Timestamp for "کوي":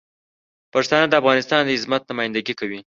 2.59-2.79